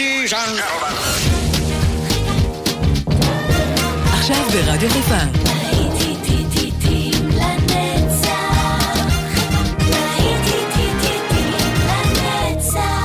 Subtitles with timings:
[0.00, 0.94] Ladies and gentlemen.
[4.12, 5.14] עכשיו ברדיו חיפה.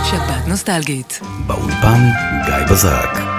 [0.10, 1.20] שבת נוסטלגית.
[1.48, 2.10] באולפן
[2.46, 3.35] גיא בזרק.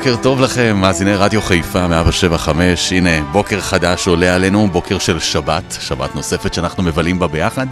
[0.00, 5.78] בוקר טוב לכם, מאזיני רדיו חיפה 175, הנה בוקר חדש עולה עלינו, בוקר של שבת,
[5.80, 7.66] שבת נוספת שאנחנו מבלים בה ביחד.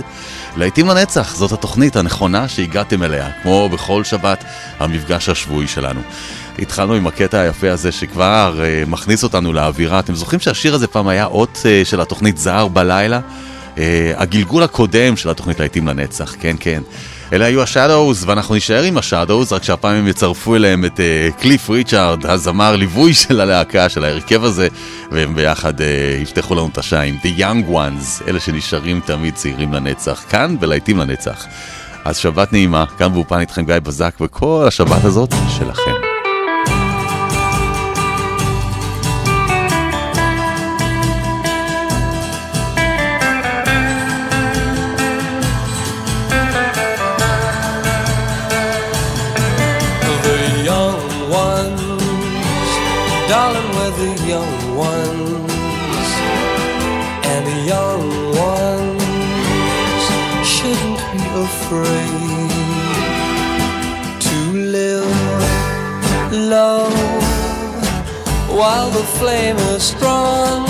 [0.57, 4.45] להיטים לנצח, זאת התוכנית הנכונה שהגעתם אליה, כמו בכל שבת,
[4.79, 6.01] המפגש השבועי שלנו.
[6.59, 9.99] התחלנו עם הקטע היפה הזה שכבר uh, מכניס אותנו לאווירה.
[9.99, 13.21] אתם זוכרים שהשיר הזה פעם היה אות uh, של התוכנית זהר בלילה?
[13.77, 13.79] Uh,
[14.17, 16.83] הגלגול הקודם של התוכנית להיטים לנצח, כן כן.
[17.33, 21.71] אלה היו השאדווז, ואנחנו נישאר עם השאדווז, רק שהפעם הם יצרפו אליהם את uh, קליף
[21.71, 24.69] ריצ'ארד, הזמר ליווי של הלהקה, של ההרכב הזה,
[25.11, 25.83] והם ביחד uh,
[26.23, 30.99] יפתחו לנו את השעה עם The Young Ones, אלה שנשארים תמיד צעירים לנצח, כאן ולהיטים
[30.99, 31.47] לנצח.
[32.05, 36.18] אז שבת נעימה, כאן באופן איתכם גיא בזק, וכל השבת הזאת שלכם.
[68.59, 70.67] While the flame is strong.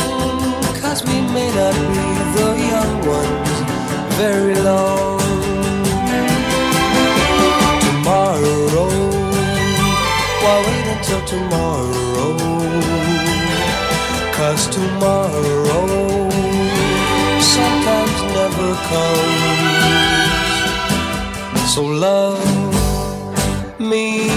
[0.81, 3.55] Cause we may not be the young ones
[4.21, 5.19] very long.
[7.87, 8.91] Tomorrow,
[10.43, 11.98] why wait until tomorrow?
[14.49, 16.31] Cause tomorrow
[17.39, 20.53] sometimes never comes.
[21.75, 22.41] So love
[23.79, 24.31] me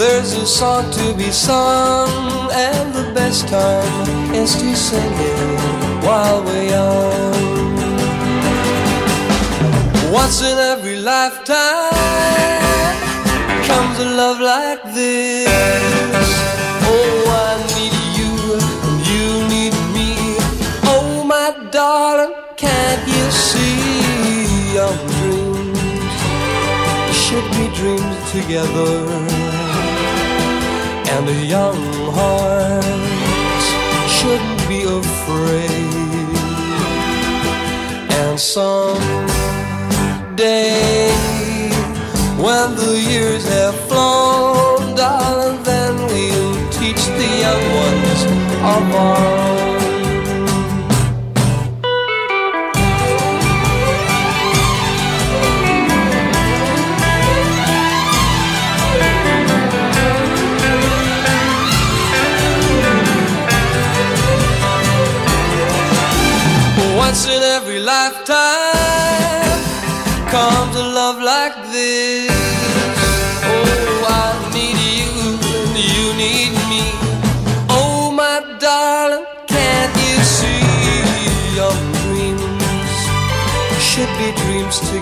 [0.00, 6.42] there's a song to be sung, and the best time is to sing it while
[6.42, 7.76] we're young.
[10.12, 11.92] Once in every lifetime
[13.68, 16.29] comes a love like this.
[28.32, 29.30] Together?
[31.20, 31.82] and a young
[32.16, 32.84] heart
[34.08, 35.70] shouldn't be afraid.
[38.22, 39.10] And someday,
[42.44, 48.20] when the years have flown, darling, then we'll teach the young ones
[48.74, 49.49] of our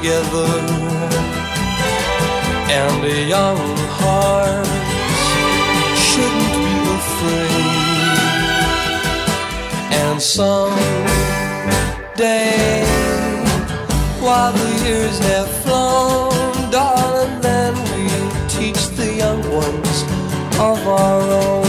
[0.08, 0.48] together.
[2.80, 3.60] And a young
[4.00, 4.66] heart
[6.06, 7.68] shouldn't be afraid.
[10.02, 10.76] And some
[12.16, 12.84] day
[14.20, 20.02] while the years have flown darling then we'll teach the young ones
[20.58, 21.67] of our own.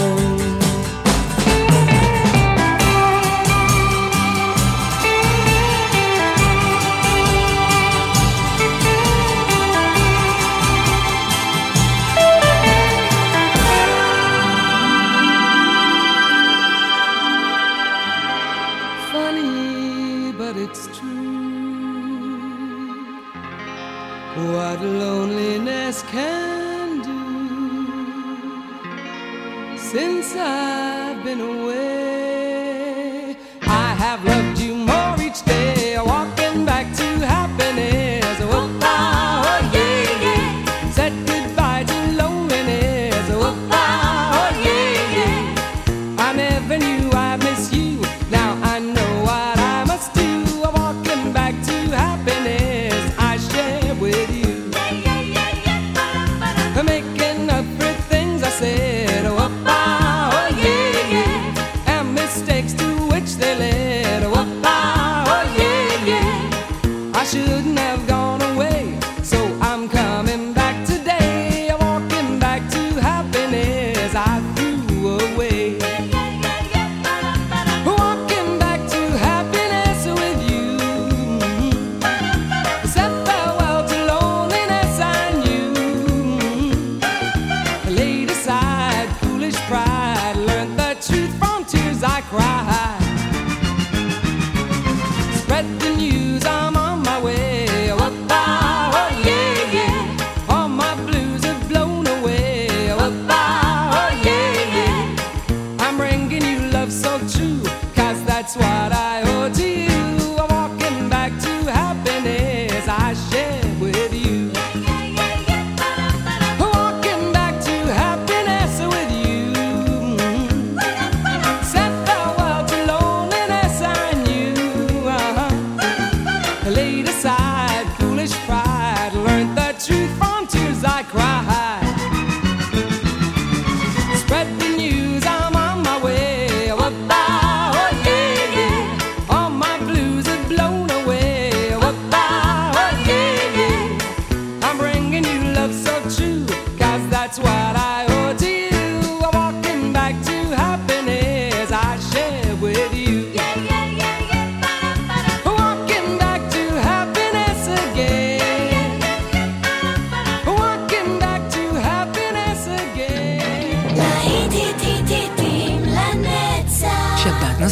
[25.89, 27.19] best can do
[29.75, 33.35] since I've been away.
[33.61, 35.68] I have loved you more each day.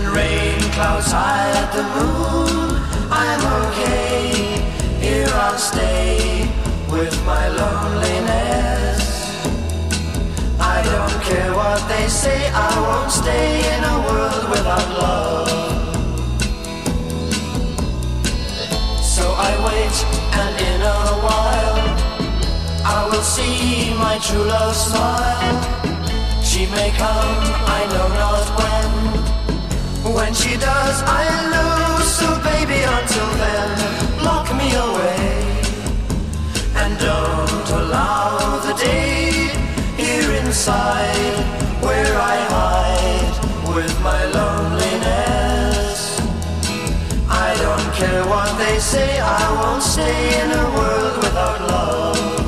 [0.00, 2.76] And rain clouds hide the moon.
[3.10, 4.30] I'm okay,
[5.00, 6.48] here I'll stay
[6.90, 9.02] with my loneliness.
[10.60, 15.48] I don't care what they say, I won't stay in a world without love.
[19.02, 19.96] So I wait,
[20.42, 21.80] and in a while,
[22.84, 25.58] I will see my true love smile.
[26.42, 27.36] She may come,
[27.78, 28.99] I know not when.
[30.14, 31.24] When she does, I
[31.54, 32.08] lose.
[32.20, 33.68] So baby, until then,
[34.24, 35.20] lock me away.
[36.74, 39.50] And don't allow the day
[39.96, 41.36] here inside
[41.80, 46.20] where I hide with my loneliness.
[47.28, 52.39] I don't care what they say, I won't stay in a world without love.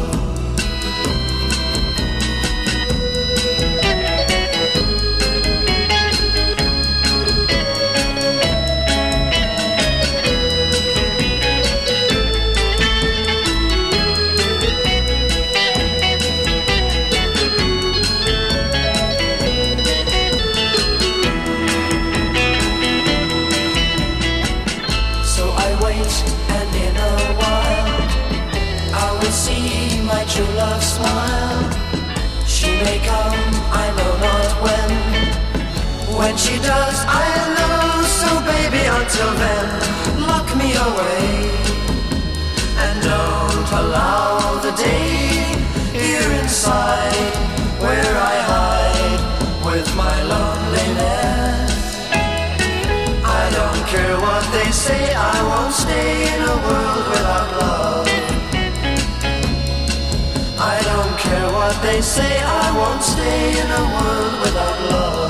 [36.33, 38.03] When she does, I know.
[38.09, 39.67] So baby, until then,
[40.25, 41.29] lock me away.
[42.83, 45.45] And don't allow the day
[45.93, 47.35] here inside
[47.85, 49.21] where I hide
[49.67, 52.01] with my loneliness.
[53.41, 58.09] I don't care what they say, I won't stay in a world without love.
[60.57, 65.22] I don't care what they say, I won't stay in a world without love.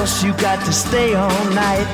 [0.00, 1.86] you got to stay all night.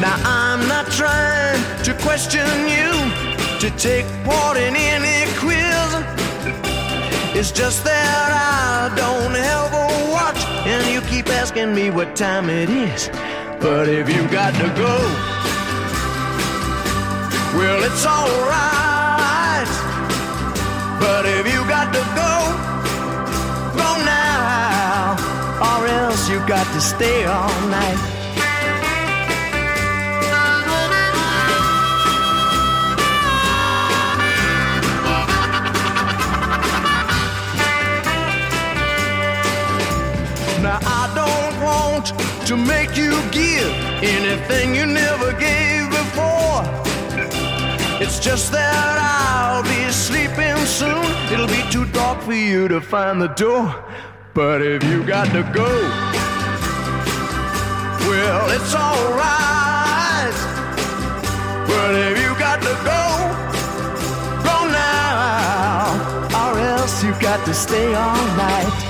[0.00, 2.88] Now I'm not trying to question you,
[3.58, 5.90] to take part in any quiz.
[7.36, 12.48] It's just that I don't have a watch, and you keep asking me what time
[12.48, 13.08] it is.
[13.60, 14.94] But if you got to go,
[17.58, 19.68] well, it's alright.
[21.00, 22.27] But if you got to go,
[26.18, 27.96] house, you got to stay all night.
[40.62, 42.06] Now, I don't want
[42.46, 46.64] to make you give anything you never gave before.
[48.00, 51.04] It's just that I'll be sleeping soon.
[51.32, 53.84] It'll be too dark for you to find the door.
[54.34, 56.07] But if you got to go,
[58.28, 60.36] well, it's alright.
[61.66, 63.04] But if you got to go,
[64.48, 65.98] go now,
[66.40, 68.87] or else you got to stay all night.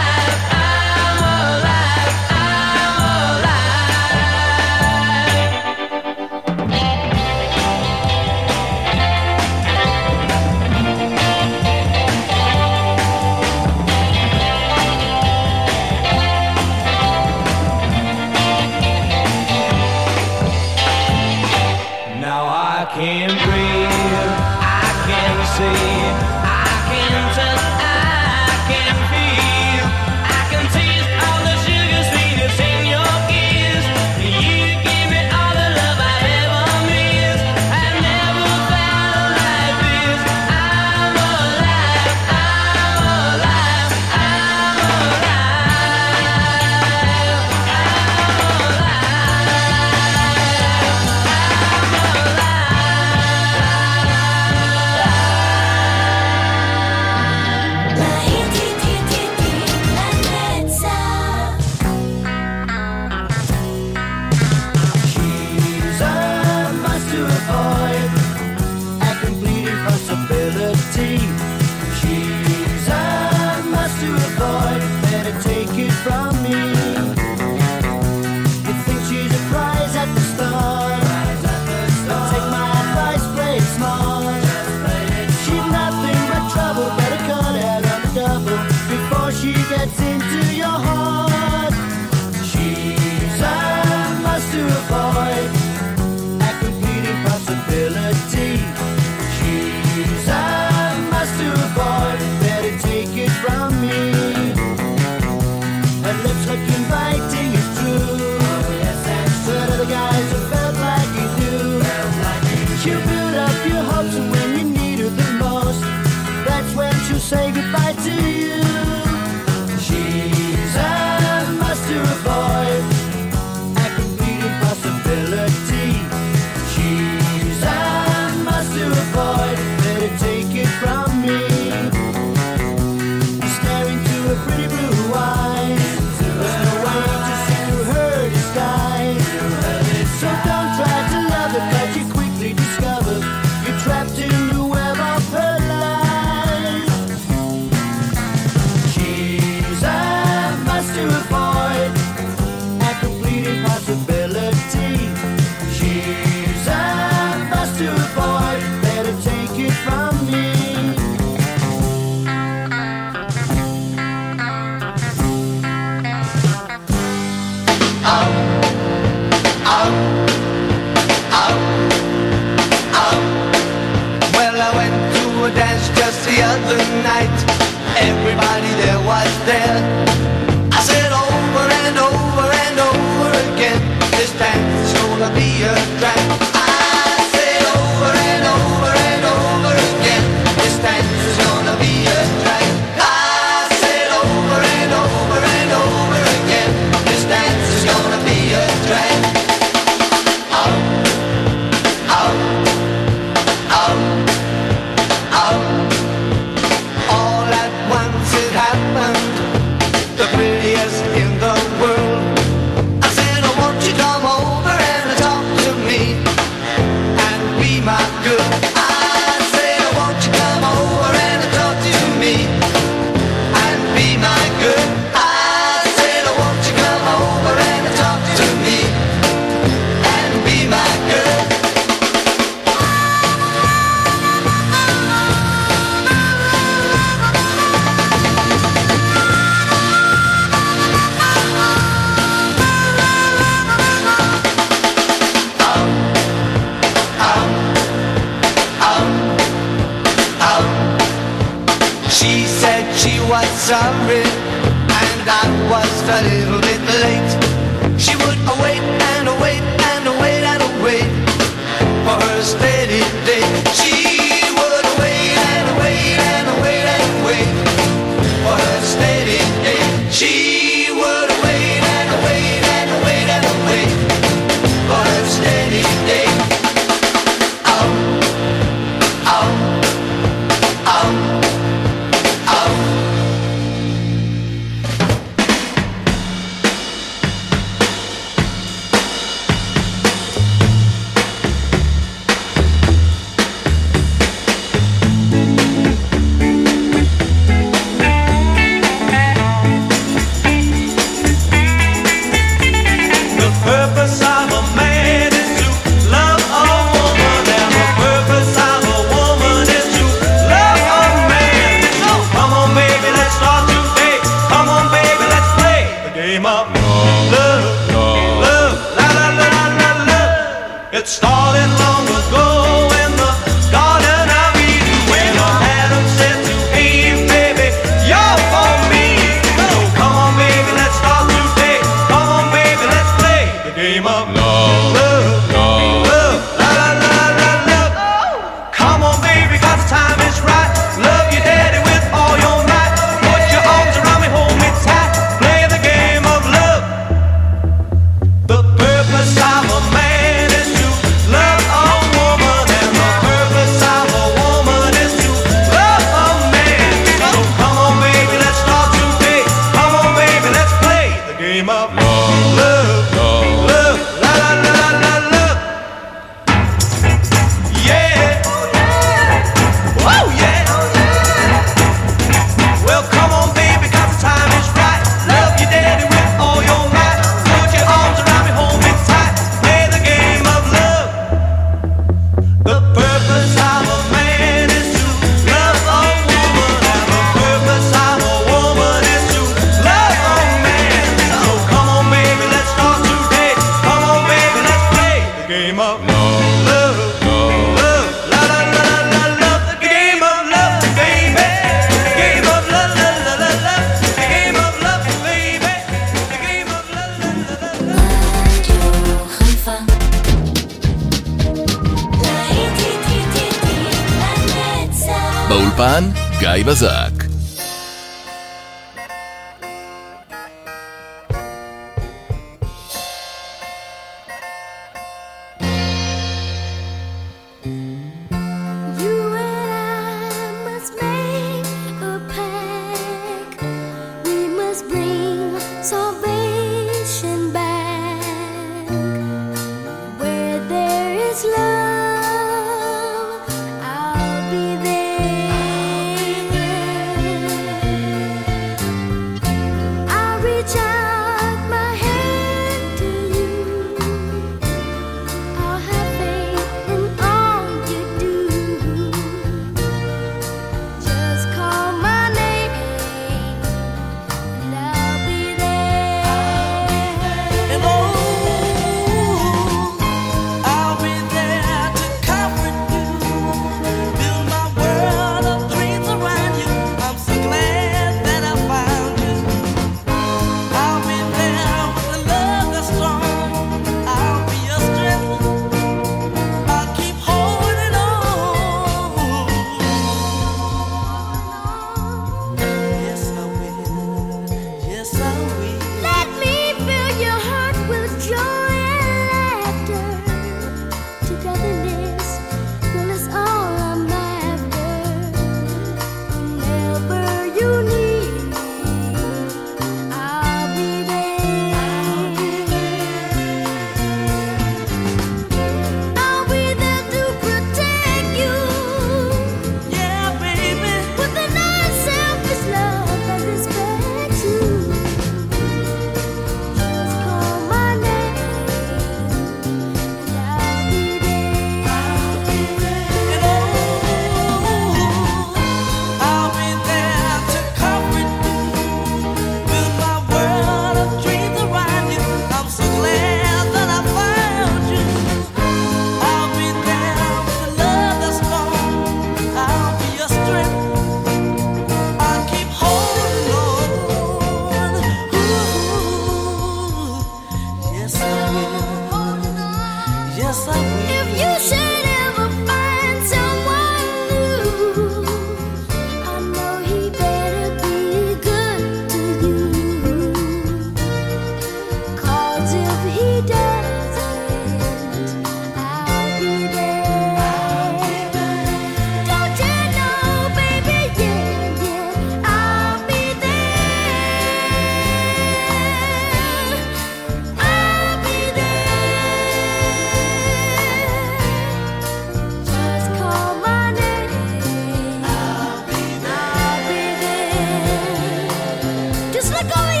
[599.73, 600.00] going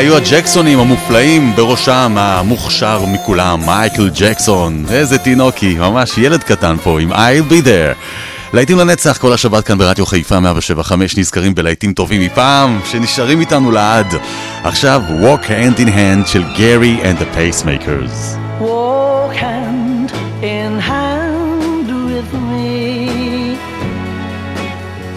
[0.00, 4.84] היו הג'קסונים המופלאים, בראשם המוכשר מכולם, מייקל ג'קסון.
[4.90, 7.94] איזה תינוקי, ממש ילד קטן פה עם I'll be there.
[8.52, 14.14] להיטים לנצח כל השבת כאן ברדיו חיפה 175 נזכרים בלהיטים טובים מפעם, שנשארים איתנו לעד.
[14.64, 18.38] עכשיו, Walk Hand in Hand של גרי and the Pacemakers.
[18.60, 23.56] Walk hand in hand with me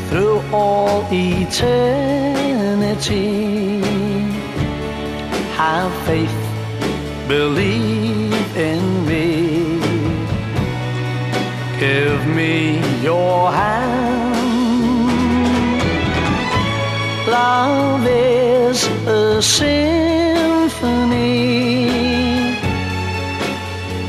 [0.09, 2.53] through all eternity.
[7.27, 9.79] Believe in me.
[11.79, 14.33] Give me your hand.
[17.27, 20.03] Love is a symphony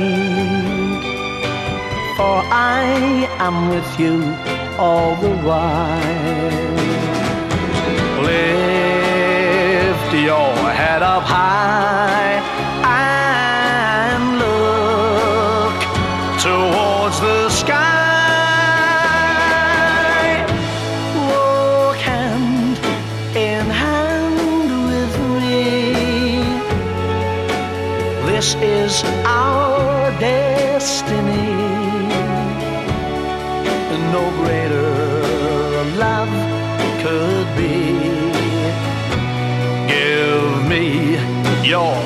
[2.17, 4.17] for I am with you
[4.79, 6.75] all the while.
[8.31, 12.44] Lift your head up high
[41.65, 42.04] your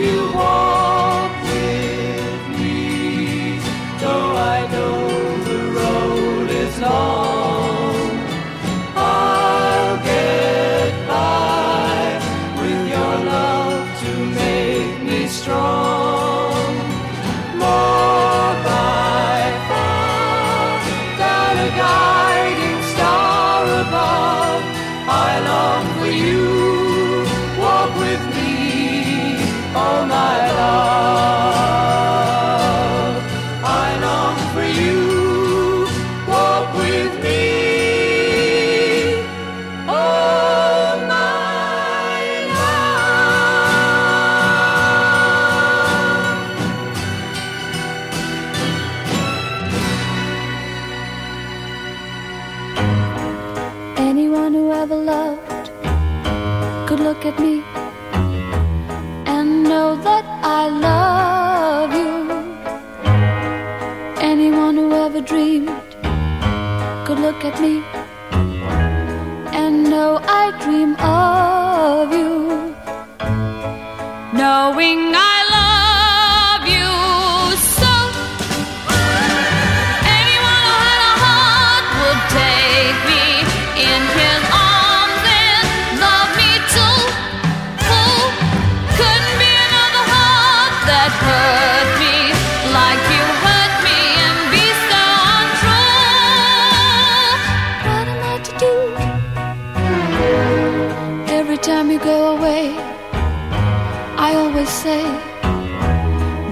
[0.00, 0.59] you want.
[104.30, 105.02] I always say,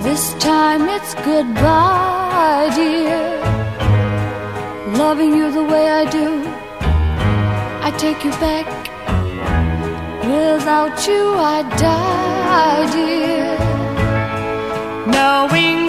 [0.03, 3.23] this time it's goodbye, dear.
[5.03, 6.29] Loving you the way I do,
[7.87, 8.67] I take you back.
[10.25, 11.23] Without you,
[11.55, 13.47] I'd die, dear.
[15.15, 15.88] Knowing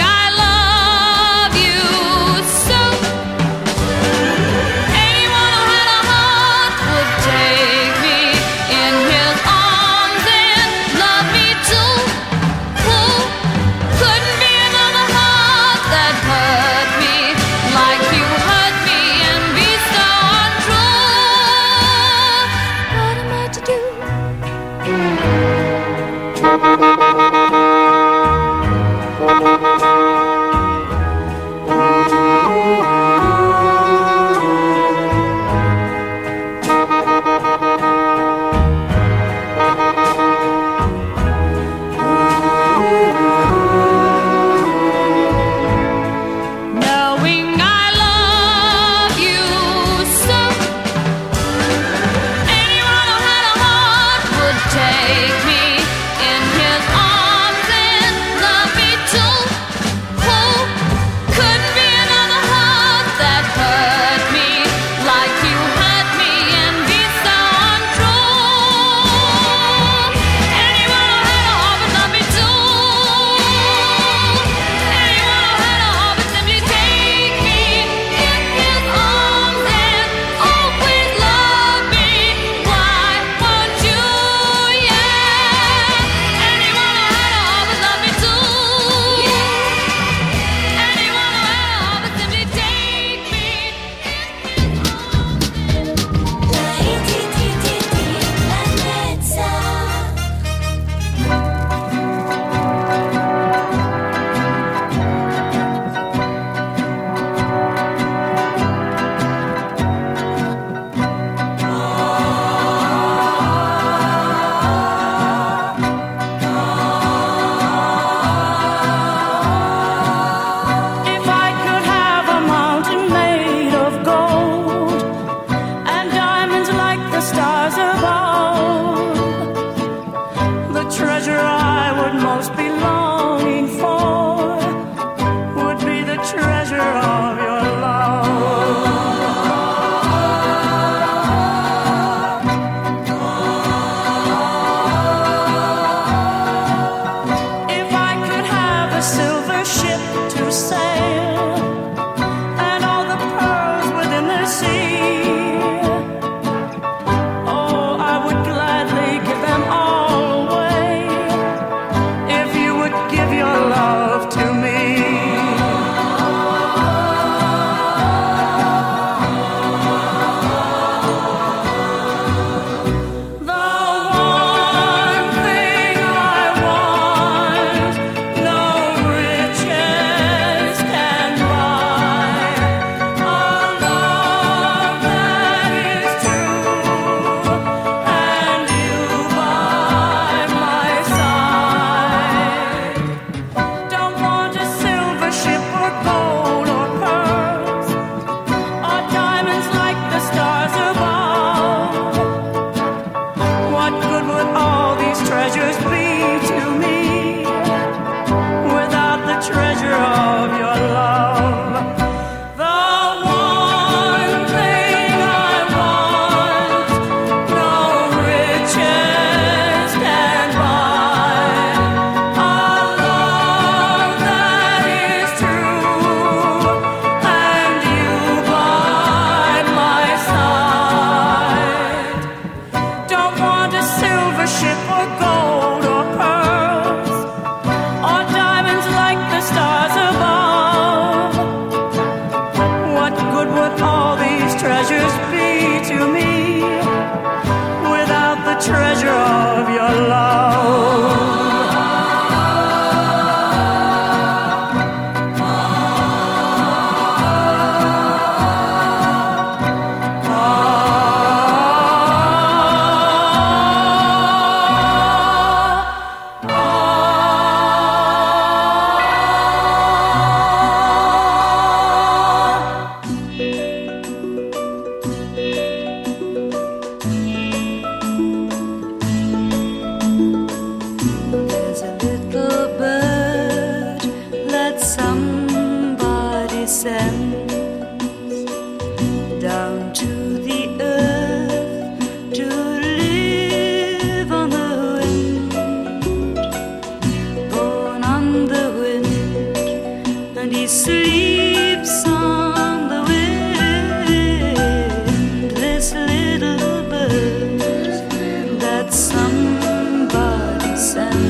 [310.90, 311.29] somebody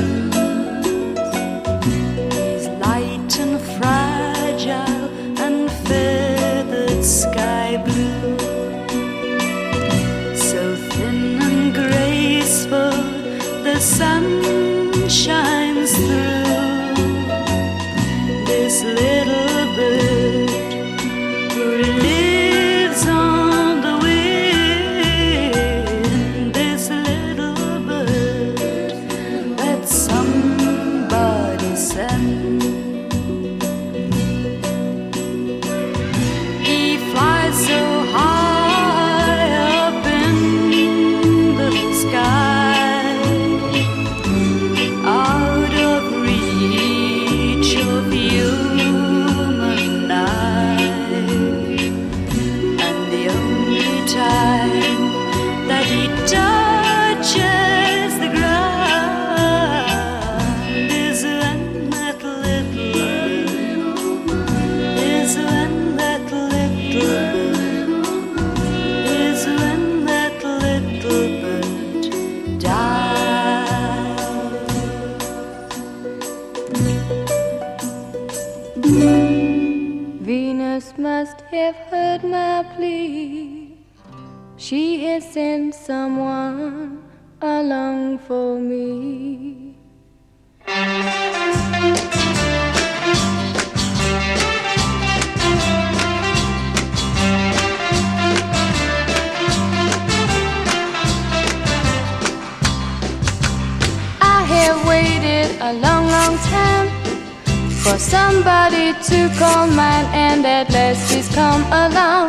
[108.19, 112.27] somebody to call mine, and at last he's come along.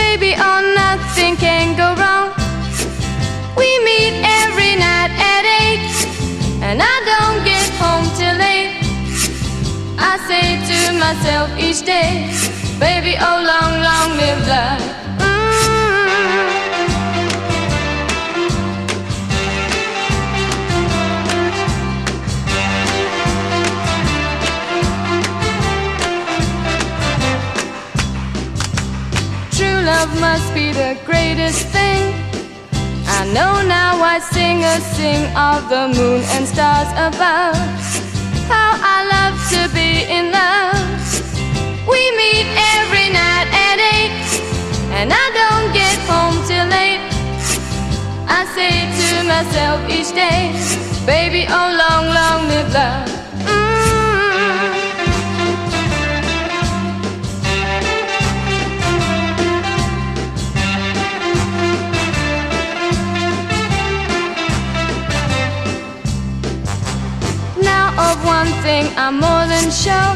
[0.00, 2.28] Baby, oh, nothing can go wrong.
[3.60, 5.84] We meet every night at eight,
[6.66, 8.72] and I don't get home till late.
[10.10, 12.10] I say to myself each day,
[12.86, 15.01] baby, oh, long, long live love.
[29.84, 32.14] Love must be the greatest thing.
[33.06, 37.56] I know now why singers sing of the moon and stars above.
[38.46, 40.86] How I love to be in love.
[41.90, 44.14] We meet every night at eight,
[44.98, 47.02] and I don't get home till late.
[48.28, 50.54] I say to myself each day,
[51.06, 53.11] baby, oh long, long live love.
[67.98, 70.12] of one thing I'm more than sure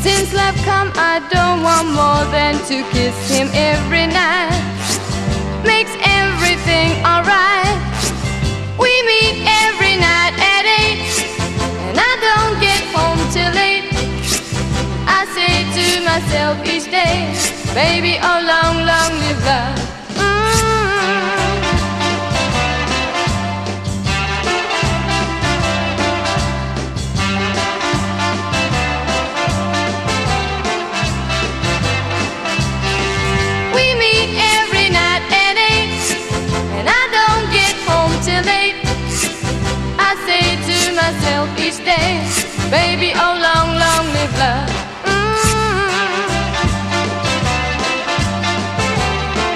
[0.00, 4.56] Since love come I don't want more than to kiss him every night.
[5.66, 7.76] Makes everything alright.
[8.78, 11.02] We meet every night at 8
[11.88, 13.90] And I don't get home till late.
[15.04, 17.34] I say to myself each day
[17.74, 19.97] Baby, oh long, long live love.
[42.70, 44.68] baby, oh long, long live love.
[45.04, 45.88] Mm.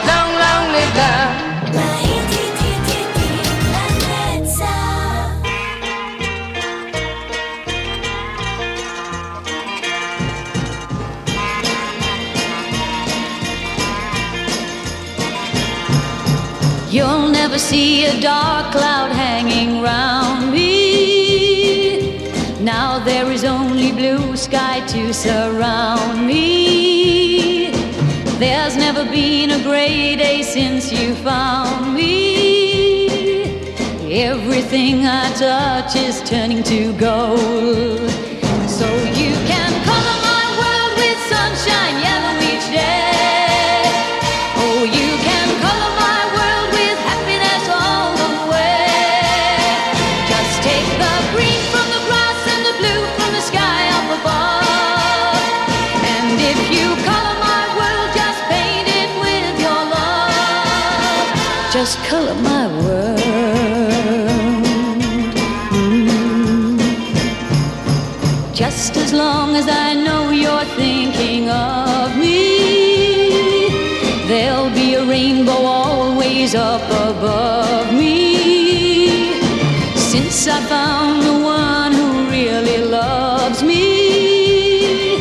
[0.08, 1.42] Long, long live love.
[16.92, 19.12] You'll never see a dark cloud
[24.88, 27.70] to surround me.
[28.38, 33.46] There's never been a great day since you found me.
[34.10, 38.10] Everything I touch is turning to gold.
[38.68, 38.86] So
[39.20, 43.41] you can color my world with sunshine yellow each day.
[69.52, 73.68] long as I know you're thinking of me,
[74.26, 79.36] there'll be a rainbow always up above me.
[79.94, 85.16] Since I found the one who really loves me,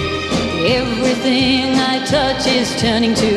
[0.80, 3.31] everything I touch is turning to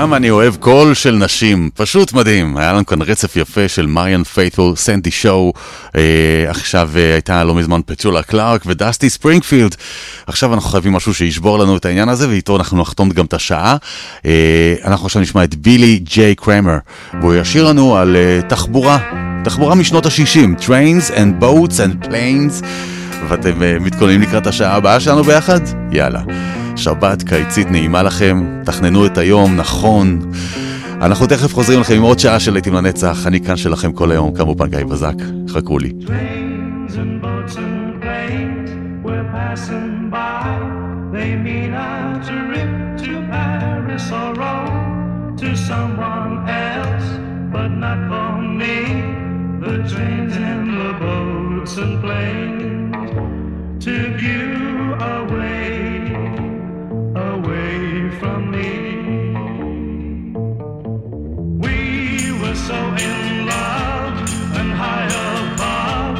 [0.00, 2.56] כמה אני אוהב קול של נשים, פשוט מדהים.
[2.56, 5.52] היה לנו כאן רצף יפה של מריאן פיית'ול, סנדי שואו,
[5.96, 6.02] אה,
[6.48, 9.74] עכשיו אה, הייתה לא מזמן פצ'ולה קלארק ודסטי ספרינגפילד.
[10.26, 13.76] עכשיו אנחנו חייבים משהו שישבור לנו את העניין הזה, ואיתו אנחנו נחתום גם את השעה.
[14.26, 16.78] אה, אנחנו עכשיו נשמע את בילי ג'יי קרמר,
[17.20, 18.98] והוא ישיר לנו על אה, תחבורה,
[19.44, 22.64] תחבורה משנות ה-60, Trains and Boats and Planes.
[23.28, 25.60] ואתם אה, מתכוננים לקראת השעה הבאה שלנו ביחד?
[25.92, 26.20] יאללה.
[26.76, 30.30] שבת קיצית נעימה לכם, תכננו את היום נכון.
[31.00, 34.34] אנחנו תכף חוזרים לכם עם עוד שעה של להיטים לנצח, אני כאן שלכם כל היום,
[34.34, 35.14] כמובן גיא בזק,
[35.48, 35.92] חכו לי.
[51.72, 53.10] And planes
[53.84, 55.59] to away, away
[58.20, 58.70] from me.
[61.64, 61.76] We
[62.40, 64.14] were so in love
[64.58, 65.08] and high
[65.38, 66.16] above.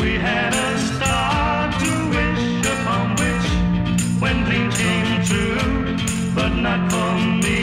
[0.00, 2.44] We had a star to wish
[2.74, 3.48] upon which,
[4.22, 5.96] when dreams came true,
[6.34, 7.12] but not for
[7.44, 7.60] me.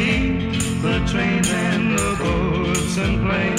[0.86, 3.59] The trains and the boats and planes